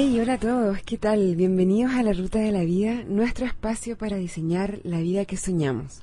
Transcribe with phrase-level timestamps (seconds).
[0.00, 1.34] Hey, hola a todos, ¿qué tal?
[1.34, 6.02] Bienvenidos a la Ruta de la Vida, nuestro espacio para diseñar la vida que soñamos.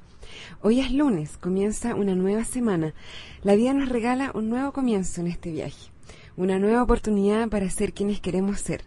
[0.62, 2.94] Hoy es lunes, comienza una nueva semana.
[3.42, 5.92] La vida nos regala un nuevo comienzo en este viaje,
[6.36, 8.84] una nueva oportunidad para ser quienes queremos ser,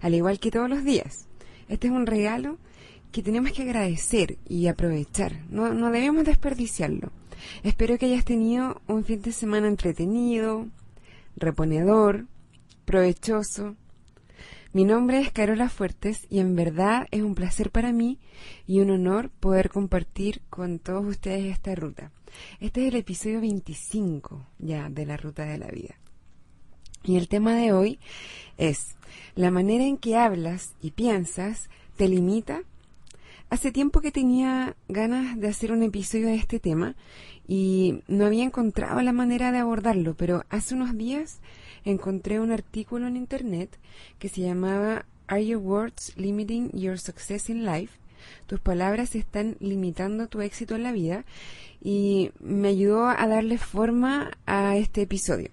[0.00, 1.26] al igual que todos los días.
[1.68, 2.56] Este es un regalo
[3.10, 7.10] que tenemos que agradecer y aprovechar, no, no debemos desperdiciarlo.
[7.64, 10.68] Espero que hayas tenido un fin de semana entretenido,
[11.36, 12.26] reponedor,
[12.84, 13.74] provechoso,
[14.76, 18.18] mi nombre es Carola Fuertes y en verdad es un placer para mí
[18.66, 22.12] y un honor poder compartir con todos ustedes esta ruta.
[22.60, 25.94] Este es el episodio 25 ya de la ruta de la vida.
[27.04, 27.98] Y el tema de hoy
[28.58, 28.96] es
[29.34, 32.60] la manera en que hablas y piensas te limita.
[33.48, 36.96] Hace tiempo que tenía ganas de hacer un episodio de este tema
[37.48, 41.40] y no había encontrado la manera de abordarlo, pero hace unos días
[41.86, 43.78] encontré un artículo en internet
[44.18, 47.98] que se llamaba Are Your Words Limiting Your Success in Life?
[48.46, 51.24] Tus palabras están limitando tu éxito en la vida
[51.82, 55.50] y me ayudó a darle forma a este episodio.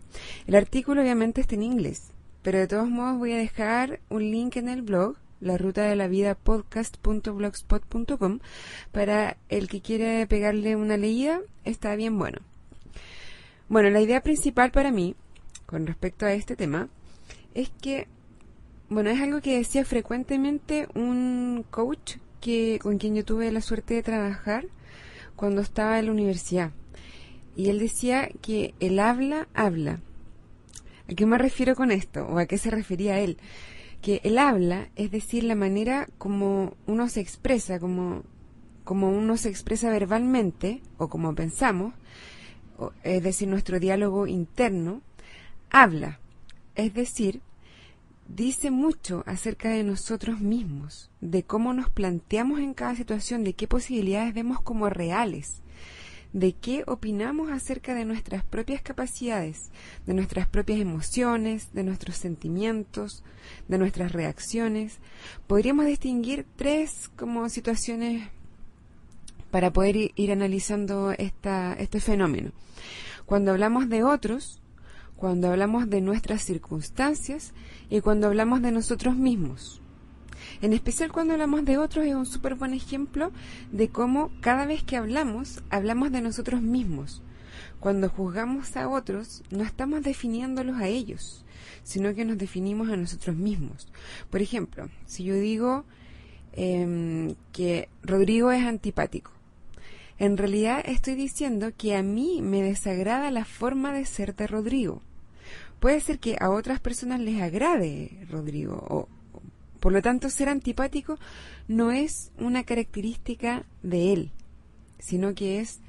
[0.48, 2.11] El artículo obviamente está en inglés,
[2.42, 5.95] pero de todos modos voy a dejar un link en el blog la ruta de
[5.95, 8.39] la vida podcast.blogspot.com
[8.92, 12.39] para el que quiere pegarle una leída está bien bueno.
[13.67, 15.16] Bueno, la idea principal para mí
[15.66, 16.89] con respecto a este tema
[17.53, 18.08] es que,
[18.89, 23.94] bueno, es algo que decía frecuentemente un coach que, con quien yo tuve la suerte
[23.94, 24.66] de trabajar
[25.36, 26.72] cuando estaba en la universidad.
[27.55, 30.00] Y él decía que el habla habla.
[31.09, 32.25] ¿A qué me refiero con esto?
[32.27, 33.38] ¿O a qué se refería él?
[34.02, 38.23] Que el habla, es decir, la manera como uno se expresa, como,
[38.83, 41.94] como uno se expresa verbalmente, o como pensamos,
[43.03, 45.02] es decir, nuestro diálogo interno,
[45.73, 46.20] habla,
[46.76, 47.42] es decir,
[48.30, 53.67] dice mucho acerca de nosotros mismos, de cómo nos planteamos en cada situación, de qué
[53.67, 55.61] posibilidades vemos como reales,
[56.32, 59.72] de qué opinamos acerca de nuestras propias capacidades,
[60.06, 63.23] de nuestras propias emociones, de nuestros sentimientos,
[63.67, 65.00] de nuestras reacciones.
[65.48, 68.30] Podríamos distinguir tres como situaciones
[69.50, 72.52] para poder ir analizando esta, este fenómeno.
[73.26, 74.60] Cuando hablamos de otros,
[75.23, 77.54] cuando hablamos de nuestras circunstancias
[77.89, 79.82] y cuando hablamos de nosotros mismos.
[80.61, 83.32] En especial cuando hablamos de otros es un súper buen ejemplo
[83.72, 87.22] de cómo cada vez que hablamos, hablamos de nosotros mismos.
[87.80, 91.45] Cuando juzgamos a otros, no estamos definiéndolos a ellos,
[91.84, 93.88] sino que nos definimos a nosotros mismos.
[94.30, 95.86] Por ejemplo, si yo digo
[96.52, 99.32] em, que Rodrigo es antipático,
[100.20, 105.02] en realidad estoy diciendo que a mí me desagrada la forma de ser de Rodrigo
[105.80, 108.76] puede ser que a otras personas les agrade Rodrigo.
[108.89, 109.09] O,
[109.80, 111.20] por lo tanto, ser antipático
[111.67, 114.31] no es una característica de él,
[114.99, 115.80] sino que es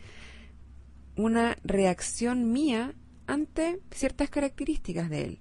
[1.16, 2.94] una reacción mía
[3.26, 5.38] ante ciertas características de él.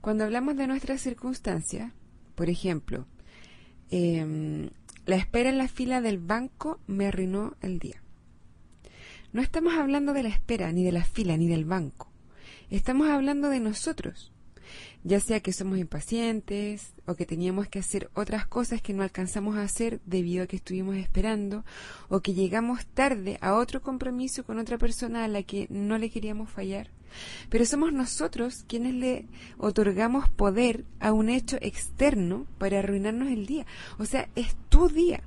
[0.00, 1.92] Cuando hablamos de nuestras circunstancias,
[2.34, 3.06] por ejemplo,
[3.90, 4.70] em,
[5.06, 8.02] la espera en la fila del banco me arruinó el día.
[9.32, 12.10] No estamos hablando de la espera, ni de la fila, ni del banco.
[12.70, 14.32] Estamos hablando de nosotros,
[15.04, 19.56] ya sea que somos impacientes o que teníamos que hacer otras cosas que no alcanzamos
[19.56, 21.64] a hacer debido a que estuvimos esperando
[22.08, 26.10] o que llegamos tarde a otro compromiso con otra persona a la que no le
[26.10, 26.90] queríamos fallar.
[27.48, 29.26] Pero somos nosotros quienes le
[29.58, 33.64] otorgamos poder a un hecho externo para arruinarnos el día.
[33.98, 35.22] O sea, es tu día.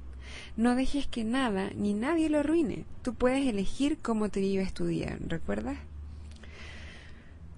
[0.57, 2.85] No dejes que nada ni nadie lo arruine.
[3.01, 5.77] Tú puedes elegir cómo te vives tu día, ¿recuerdas?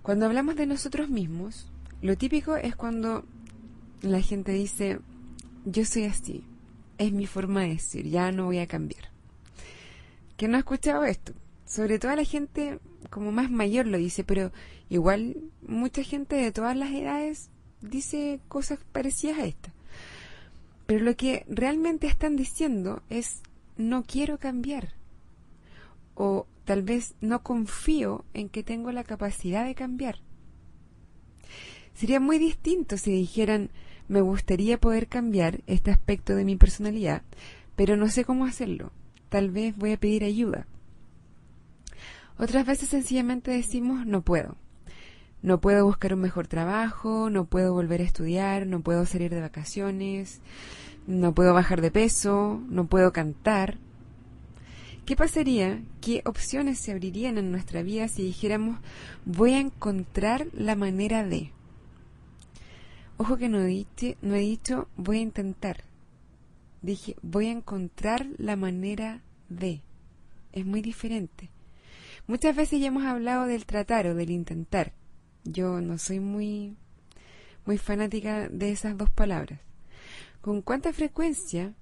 [0.01, 1.69] Cuando hablamos de nosotros mismos,
[2.01, 3.23] lo típico es cuando
[4.01, 5.00] la gente dice,
[5.66, 6.43] yo soy así,
[6.97, 9.11] es mi forma de decir, ya no voy a cambiar.
[10.37, 11.34] ¿Quién no ha escuchado esto?
[11.67, 12.79] Sobre todo la gente
[13.11, 14.52] como más mayor lo dice, pero
[14.90, 19.72] igual mucha gente de todas las edades dice cosas parecidas a esta.
[20.87, 23.41] Pero lo que realmente están diciendo es,
[23.78, 24.93] no quiero cambiar.
[26.16, 30.20] O Tal vez no confío en que tengo la capacidad de cambiar.
[31.94, 33.72] Sería muy distinto si dijeran,
[34.08, 37.23] me gustaría poder cambiar este aspecto de mi personalidad,
[37.76, 38.94] pero no sé cómo hacerlo.
[39.28, 40.66] Tal vez voy a pedir ayuda.
[42.38, 44.56] Otras veces sencillamente decimos, no puedo.
[45.41, 49.41] No puedo buscar un mejor trabajo, no puedo volver a estudiar, no puedo salir de
[49.41, 50.40] vacaciones,
[51.06, 53.78] no puedo bajar de peso, no puedo cantar,
[55.06, 55.82] ¿Qué pasaría?
[56.00, 58.80] ¿Qué opciones se abrirían en nuestra vida si dijéramos
[59.26, 61.52] voy a encontrar la manera de?
[63.18, 65.84] Ojo que no, no he dicho voy a intentar.
[66.82, 69.82] Dije voy a encontrar la manera de.
[70.53, 71.50] Es muy diferente.
[72.28, 74.94] Muchas veces ya hemos hablado del tratar o del intentar.
[75.44, 76.78] Yo no soy muy
[77.66, 79.59] muy fanática de esas dos palabras.
[80.42, 81.74] ¿Con cuánta frecuencia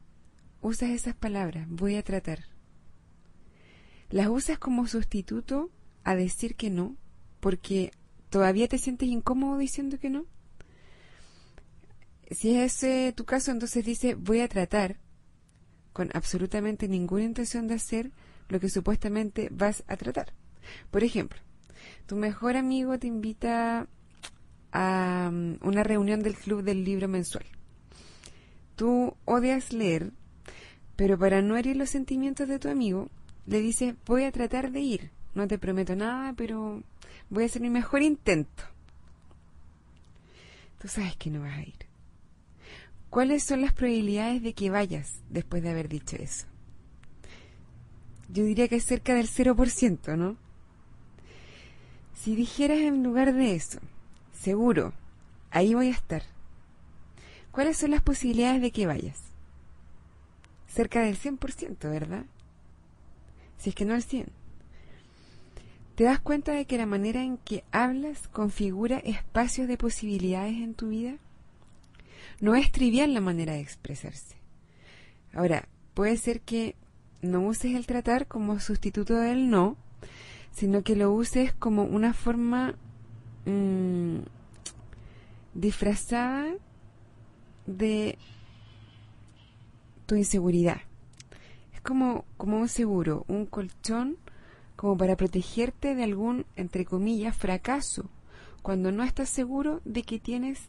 [0.62, 1.68] usas esas palabras?
[1.70, 2.49] Voy a tratar.
[4.10, 5.70] ¿Las usas como sustituto
[6.04, 6.96] a decir que no?
[7.40, 7.92] Porque
[8.30, 10.26] todavía te sientes incómodo diciendo que no.
[12.32, 14.98] Si es ese tu caso, entonces dice voy a tratar
[15.94, 18.12] con absolutamente ninguna intención de hacer
[18.50, 20.34] lo que supuestamente vas a tratar.
[20.92, 21.40] Por ejemplo,
[22.06, 23.88] tu mejor amigo te invita
[24.72, 27.46] a mm, una reunión del club del libro mensual.
[28.76, 30.14] Tú odias leer,
[30.96, 33.10] pero para no herir los sentimientos de tu amigo,
[33.50, 35.12] le dices, voy a tratar de ir.
[35.34, 36.84] No te prometo nada, pero
[37.30, 38.64] voy a hacer mi mejor intento.
[40.80, 41.88] Tú sabes que no vas a ir.
[43.10, 46.46] ¿Cuáles son las probabilidades de que vayas después de haber dicho eso?
[48.32, 50.38] Yo diría que es cerca del 0%, ¿no?
[52.14, 53.80] Si dijeras en lugar de eso,
[54.32, 54.94] seguro,
[55.50, 56.22] ahí voy a estar.
[57.52, 59.24] ¿Cuáles son las posibilidades de que vayas?
[60.68, 62.26] Cerca del 100%, ¿verdad?
[63.60, 64.30] Si es que no al 100%.
[65.96, 70.74] ¿Te das cuenta de que la manera en que hablas configura espacios de posibilidades en
[70.74, 71.18] tu vida?
[72.40, 74.38] No es trivial la manera de expresarse.
[75.34, 76.76] Ahora, puede ser que
[77.22, 79.76] no uses el tratar como sustituto del no,
[80.52, 82.76] sino que lo uses como una forma
[83.46, 84.20] mm,
[85.54, 86.54] disfrazada
[87.66, 88.18] de
[90.06, 90.82] tu inseguridad.
[91.80, 94.18] Es como, un seguro, un colchón
[94.76, 98.10] como para protegerte de algún, entre comillas, fracaso,
[98.62, 100.60] cuando no estás seguro de que tienes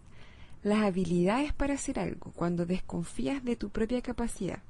[0.62, 4.60] las habilidades para hacer algo, cuando desconfías de tu propia capacidad.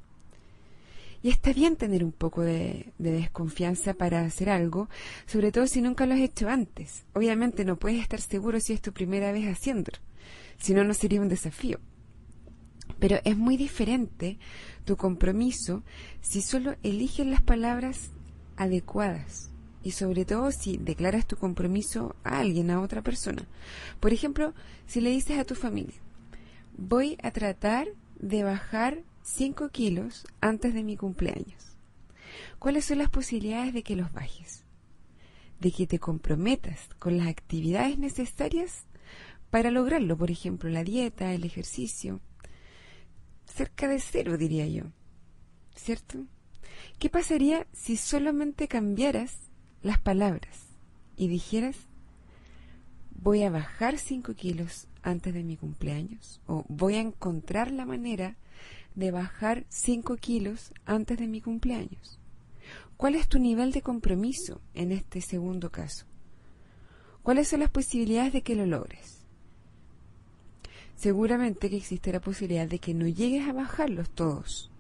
[1.22, 4.88] Y está bien tener un poco de, desconfianza para hacer algo,
[5.26, 7.04] sobre todo si nunca lo has hecho antes.
[7.12, 9.98] Obviamente no puedes estar seguro si es tu primera vez haciéndolo,
[10.56, 11.80] si no, no sería un desafío.
[13.00, 14.38] Pero es muy diferente
[14.84, 15.82] tu compromiso
[16.20, 18.10] si solo eliges las palabras
[18.56, 19.50] adecuadas
[19.82, 23.42] y sobre todo si declaras tu compromiso a alguien, a otra persona.
[23.98, 24.54] Por ejemplo,
[24.86, 25.96] si le dices a tu familia,
[26.76, 27.88] voy a tratar
[28.18, 31.76] de bajar 5 kilos antes de mi cumpleaños.
[32.58, 34.64] ¿Cuáles son las posibilidades de que los bajes?
[35.58, 38.84] De que te comprometas con las actividades necesarias
[39.50, 42.20] para lograrlo, por ejemplo, la dieta, el ejercicio.
[43.54, 44.84] Cerca de cero, diría yo.
[45.74, 46.24] ¿Cierto?
[46.98, 49.36] ¿Qué pasaría si solamente cambiaras
[49.82, 50.66] las palabras
[51.16, 51.76] y dijeras,
[53.12, 56.40] voy a bajar 5 kilos antes de mi cumpleaños?
[56.46, 58.36] O voy a encontrar la manera
[58.94, 62.18] de bajar 5 kilos antes de mi cumpleaños.
[62.96, 66.06] ¿Cuál es tu nivel de compromiso en este segundo caso?
[67.22, 69.19] ¿Cuáles son las posibilidades de que lo logres?
[71.00, 74.70] Seguramente que existe la posibilidad de que no llegues a bajarlos todos.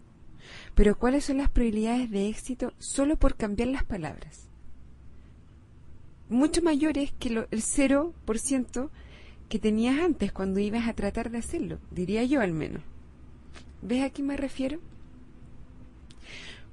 [0.74, 4.46] Pero ¿cuáles son las probabilidades de éxito solo por cambiar las palabras?
[6.28, 8.90] Mucho mayores que el 0%
[9.48, 12.82] que tenías antes cuando ibas a tratar de hacerlo, diría yo al menos.
[13.80, 14.78] ¿Ves a qué me refiero?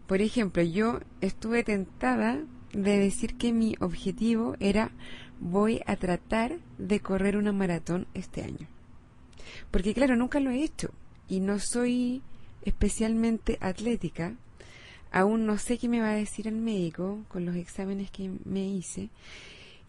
[0.07, 2.43] Por ejemplo, yo estuve tentada
[2.73, 4.91] de decir que mi objetivo era
[5.39, 8.67] voy a tratar de correr una maratón este año.
[9.71, 10.91] Porque claro, nunca lo he hecho
[11.27, 12.21] y no soy
[12.63, 14.35] especialmente atlética.
[15.11, 18.67] Aún no sé qué me va a decir el médico con los exámenes que me
[18.67, 19.09] hice.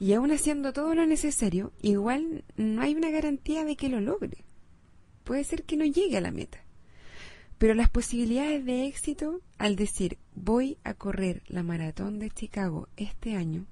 [0.00, 4.44] Y aún haciendo todo lo necesario, igual no hay una garantía de que lo logre.
[5.24, 6.58] Puede ser que no llegue a la meta.
[7.58, 13.34] Pero las posibilidades de éxito al decir voy a correr la maratón de Chicago este
[13.34, 13.66] año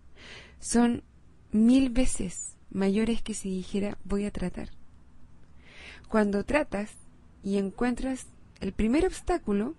[0.58, 1.04] son
[1.52, 4.70] mil veces mayores que si dijera voy a tratar.
[6.08, 6.92] Cuando tratas
[7.42, 8.26] y encuentras
[8.60, 9.74] el primer obstáculo,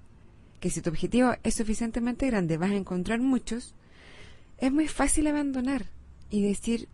[0.60, 3.76] que si tu objetivo es suficientemente grande vas a encontrar muchos,
[4.58, 5.86] es muy fácil abandonar
[6.30, 6.88] y decir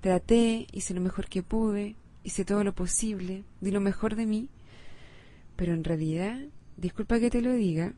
[0.00, 4.48] traté, hice lo mejor que pude, hice todo lo posible, di lo mejor de mí
[5.56, 6.38] pero en realidad,
[6.76, 7.94] disculpa que te lo diga,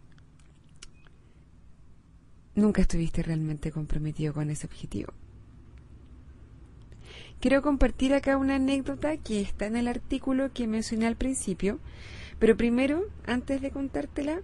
[2.54, 5.12] nunca estuviste realmente comprometido con ese objetivo.
[7.40, 11.78] Quiero compartir acá una anécdota que está en el artículo que mencioné al principio,
[12.40, 14.40] pero primero, antes de contártela,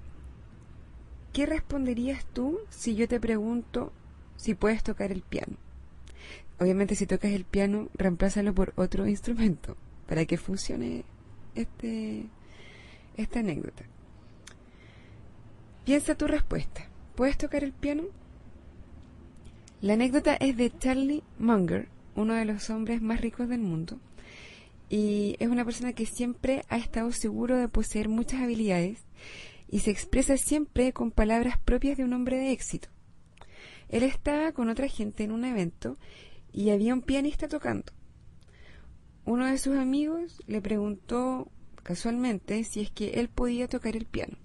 [1.33, 3.93] ¿qué responderías tú si yo te pregunto
[4.37, 5.57] si puedes tocar el piano?
[6.61, 9.77] Obviamente si tocas el piano, reemplázalo por otro instrumento.
[10.07, 11.05] para que funcione
[11.55, 12.27] este,
[13.17, 13.85] esta anécdota.
[15.85, 16.89] Piensa tu respuesta.
[17.15, 18.05] ¿Puedes tocar el piano?
[19.81, 23.99] La anécdota es de Charlie Munger, uno de los hombres más ricos del mundo,
[24.89, 29.05] y es una persona que siempre ha estado seguro de poseer muchas habilidades
[29.69, 32.89] y se expresa siempre con palabras propias de un hombre de éxito.
[33.89, 35.99] Él estaba con otra gente en un evento
[36.53, 37.93] y había un pianista tocando.
[39.25, 41.51] Uno de sus amigos le preguntó
[41.83, 44.37] casualmente si es que él podía tocar el piano.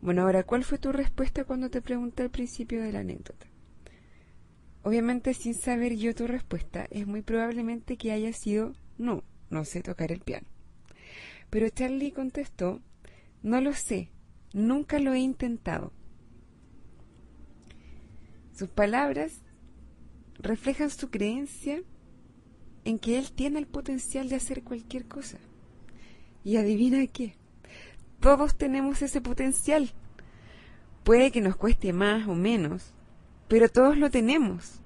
[0.00, 3.46] Bueno, ahora, ¿cuál fue tu respuesta cuando te pregunté al principio de la anécdota?
[4.82, 9.82] Obviamente, sin saber yo tu respuesta, es muy probablemente que haya sido no, no sé
[9.82, 10.46] tocar el piano.
[11.50, 12.80] Pero Charlie contestó,
[13.42, 14.10] no lo sé,
[14.52, 15.92] nunca lo he intentado.
[18.54, 19.42] Sus palabras
[20.38, 21.82] reflejan su creencia
[22.84, 25.38] en que él tiene el potencial de hacer cualquier cosa.
[26.44, 27.36] Y adivina qué,
[28.20, 29.90] todos tenemos ese potencial.
[31.04, 32.92] Puede que nos cueste más o menos,
[33.52, 34.80] pero todos lo tenemos.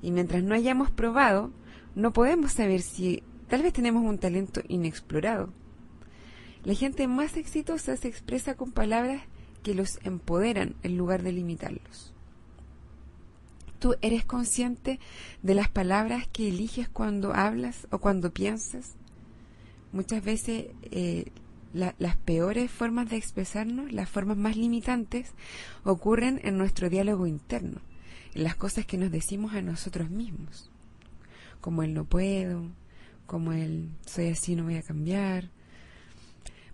[0.00, 1.52] Y mientras no hayamos probado,
[1.94, 5.52] no podemos saber si tal vez tenemos un talento inexplorado.
[6.64, 9.20] La gente más exitosa se expresa con palabras
[9.62, 12.14] que los empoderan en lugar de limitarlos.
[13.80, 14.98] ¿Tú eres consciente
[15.42, 18.94] de las palabras que eliges cuando hablas o cuando piensas?
[19.92, 21.26] Muchas veces eh,
[21.74, 25.34] las peores formas de expresarnos, las formas más limitantes,
[25.84, 27.82] ocurren en nuestro diálogo interno,
[28.38, 30.70] las cosas que nos decimos a nosotros mismos,
[31.60, 32.70] como el no puedo,
[33.26, 35.50] como el soy así, no voy a cambiar.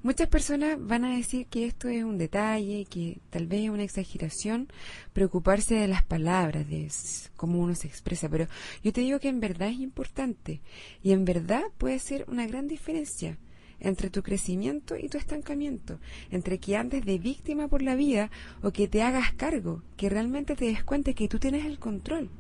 [0.03, 3.85] Muchas personas van a decir que esto es un detalle, que tal vez es una
[3.85, 4.69] exageración,
[5.13, 6.91] preocuparse de las palabras, de
[7.37, 8.49] cómo uno se expresa, pero
[8.83, 10.61] yo te digo que en verdad es importante
[11.05, 13.39] y en verdad puede ser una gran diferencia
[13.83, 15.99] entre tu crecimiento y tu estancamiento,
[16.31, 18.31] entre que andes de víctima por la vida
[18.63, 22.31] o que te hagas cargo, que realmente te des cuenta que tú tienes el control,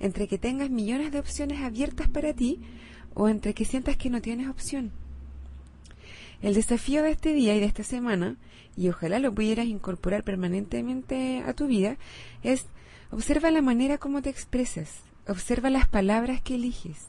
[0.00, 2.60] entre que tengas millones de opciones abiertas para ti
[3.14, 4.90] o entre que sientas que no tienes opción.
[6.42, 8.36] El desafío de este día y de esta semana,
[8.76, 11.96] y ojalá lo pudieras incorporar permanentemente a tu vida,
[12.42, 12.66] es
[13.10, 17.08] observa la manera como te expresas, observa las palabras que eliges.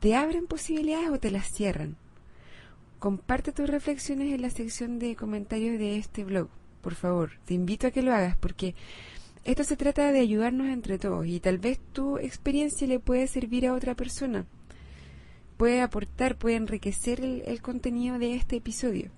[0.00, 1.96] ¿Te abren posibilidades o te las cierran?
[3.06, 6.48] Comparte tus reflexiones en la sección de comentarios de este blog,
[6.80, 7.30] por favor.
[7.44, 8.74] Te invito a que lo hagas porque
[9.44, 13.64] esto se trata de ayudarnos entre todos y tal vez tu experiencia le puede servir
[13.68, 14.44] a otra persona.
[15.56, 19.12] Puede aportar, puede enriquecer el, el contenido de este episodio.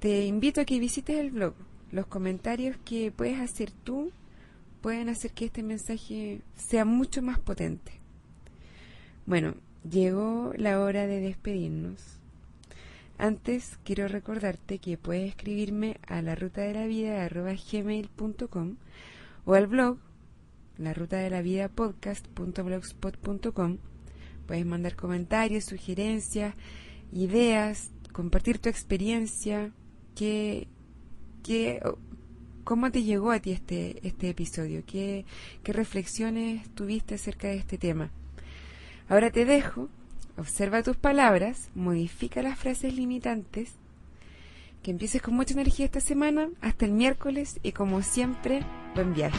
[0.00, 1.54] Te invito a que visites el blog.
[1.92, 4.12] Los comentarios que puedes hacer tú
[4.82, 7.92] pueden hacer que este mensaje sea mucho más potente.
[9.24, 9.54] Bueno,
[9.90, 12.20] llegó la hora de despedirnos.
[13.18, 17.28] Antes quiero recordarte que puedes escribirme a la ruta de la vida
[19.44, 19.98] o al blog
[20.78, 23.78] la ruta de la vida podcast.blogspot.com.
[24.46, 26.54] Puedes mandar comentarios, sugerencias,
[27.12, 29.70] ideas, compartir tu experiencia,
[30.16, 30.66] qué,
[31.42, 31.80] qué,
[32.64, 35.24] cómo te llegó a ti este, este episodio, qué,
[35.62, 38.10] qué reflexiones tuviste acerca de este tema.
[39.08, 39.88] Ahora te dejo
[40.36, 43.72] Observa tus palabras, modifica las frases limitantes.
[44.82, 49.38] Que empieces con mucha energía esta semana, hasta el miércoles y como siempre, buen viaje.